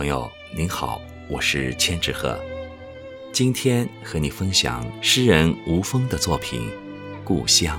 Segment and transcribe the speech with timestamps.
[0.00, 0.98] 朋友您好，
[1.28, 2.40] 我是千纸鹤，
[3.34, 6.62] 今天和你分享诗人吴峰的作品
[7.22, 7.78] 《故乡》。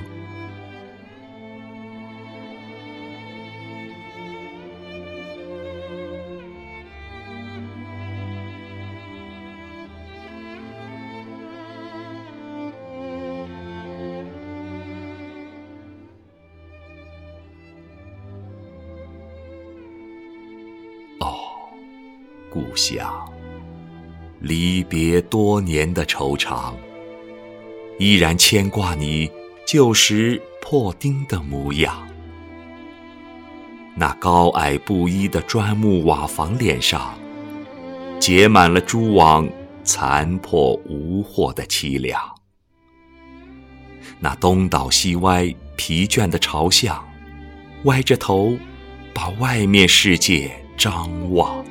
[22.51, 23.25] 故乡，
[24.41, 26.73] 离别多年的惆怅，
[27.97, 29.31] 依然牵挂你
[29.65, 32.05] 旧时破丁的模样。
[33.95, 37.17] 那高矮不一的砖木瓦房脸上，
[38.19, 39.47] 结满了蛛网，
[39.85, 42.19] 残破无货的凄凉。
[44.19, 47.01] 那东倒西歪、疲倦的朝向，
[47.85, 48.57] 歪着头，
[49.13, 51.63] 把外面世界张望。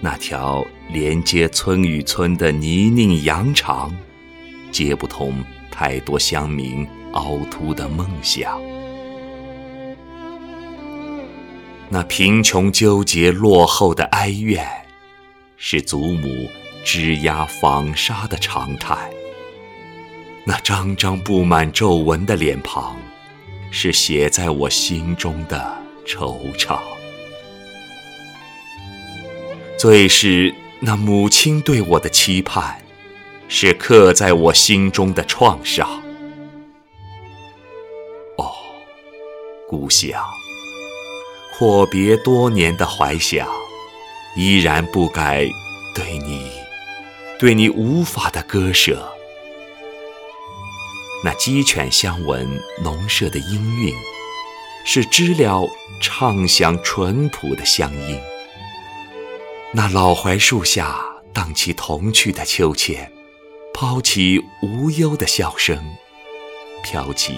[0.00, 3.92] 那条连接村与村的泥泞羊肠，
[4.70, 8.60] 接不通太多乡民凹凸的梦想。
[11.90, 14.64] 那贫穷纠结落后的哀怨，
[15.56, 16.48] 是祖母
[16.84, 19.10] 枝桠纺纱的常态。
[20.44, 22.96] 那张张布满皱纹的脸庞，
[23.70, 25.76] 是写在我心中的
[26.06, 26.78] 惆怅。
[29.78, 32.82] 最是那母亲对我的期盼，
[33.46, 36.02] 是刻在我心中的创伤。
[38.38, 38.50] 哦，
[39.68, 40.20] 故乡，
[41.56, 43.48] 阔别多年的怀想，
[44.34, 45.48] 依然不改
[45.94, 46.50] 对你、
[47.38, 49.12] 对你无法的割舍。
[51.22, 53.94] 那鸡犬相闻、农舍的音韵，
[54.84, 55.68] 是知了
[56.00, 58.18] 唱响淳朴的乡音。
[59.70, 60.98] 那老槐树下
[61.34, 63.12] 荡起童趣的秋千，
[63.74, 65.78] 抛起无忧的笑声，
[66.82, 67.34] 飘起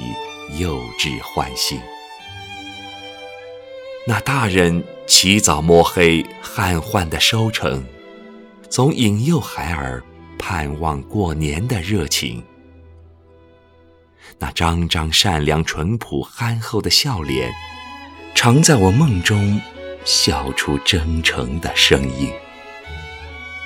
[0.57, 1.81] 幼稚欢欣。
[4.07, 7.85] 那大人起早摸黑汗换的收成，
[8.69, 10.01] 总引诱孩儿
[10.39, 12.45] 盼望过年的热情。
[14.39, 17.53] 那张张善良淳朴憨厚的笑脸，
[18.37, 19.61] 常在我梦中。
[20.05, 22.33] 笑出真诚的声音。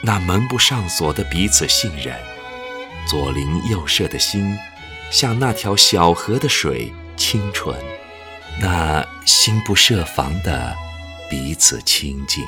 [0.03, 2.15] 那门不上锁的彼此信任，
[3.09, 4.56] 左邻右舍的心，
[5.11, 7.75] 像那条小河的水，清纯；
[8.61, 10.77] 那心不设防的
[11.31, 12.45] 彼此亲近，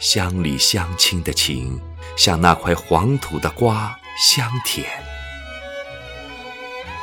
[0.00, 1.78] 乡里乡亲的情，
[2.16, 4.88] 像那块黄土的瓜，香甜。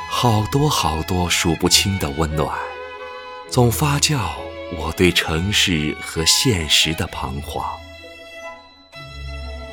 [0.08, 2.58] 好多好多数不清的温暖，
[3.48, 4.18] 总发酵。
[4.78, 7.64] 我对城市和现实的彷徨。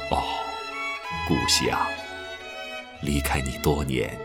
[0.09, 0.23] 哦，
[1.27, 1.79] 故乡，
[3.01, 4.17] 离开你多年，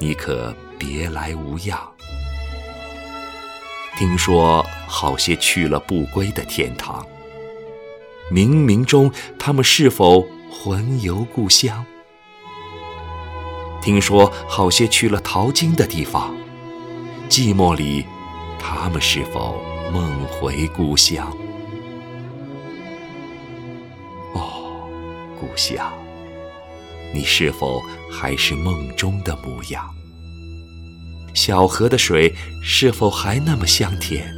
[0.00, 1.78] 你可别来无恙？
[3.98, 7.06] 听说好些去了不归的天堂，
[8.32, 11.84] 冥冥中他们是否魂游故乡？
[13.82, 16.34] 听说好些去了淘金的地方，
[17.28, 18.06] 寂寞里
[18.58, 19.60] 他们是否？
[19.92, 21.34] 梦回故乡，
[24.34, 24.86] 哦，
[25.40, 25.90] 故乡，
[27.14, 29.88] 你是否还是梦中的模样？
[31.32, 34.30] 小河的水是否还那么香甜？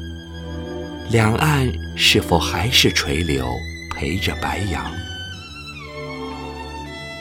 [1.10, 3.44] 两岸是否还是垂柳
[3.92, 4.88] 陪着白杨？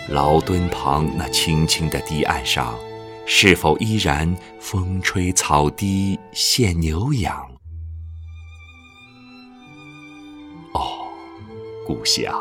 [0.10, 2.78] 老墩旁那青青的堤岸上，
[3.26, 7.44] 是否依然风吹草低见牛羊？
[10.74, 11.08] 哦
[11.86, 12.34] 故乡，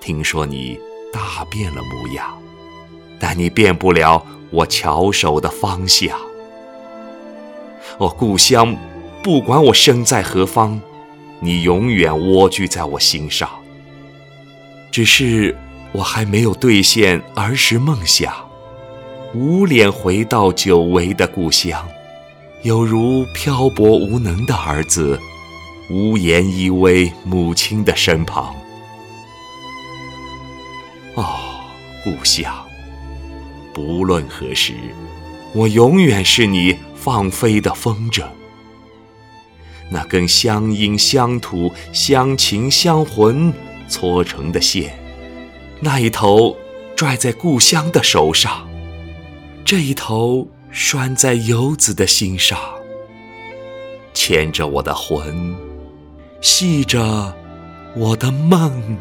[0.00, 0.78] 听说你
[1.12, 2.36] 大变了模样，
[3.18, 6.18] 但你变不了我翘首的方向。
[7.98, 8.76] 哦，故乡，
[9.22, 10.80] 不管我身在何方，
[11.40, 13.48] 你永远蜗居在我心上。
[14.90, 15.56] 只是
[15.92, 18.32] 我还没有兑现儿时梦想，
[19.34, 21.88] 无脸回到久违的故乡，
[22.62, 25.18] 有如漂泊无能的儿子。
[25.92, 28.56] 无言依偎母亲的身旁。
[31.16, 31.60] 哦，
[32.02, 32.50] 故乡，
[33.74, 34.72] 不论何时，
[35.52, 38.24] 我永远是你放飞的风筝。
[39.90, 43.52] 那根乡音乡土、乡情乡魂
[43.86, 44.98] 搓成的线，
[45.80, 46.56] 那一头
[46.96, 48.66] 拽在故乡的手上，
[49.62, 52.58] 这一头拴在游子的心上。
[54.14, 55.54] 牵着我的魂，
[56.42, 57.34] 系着
[57.94, 58.98] 我的梦。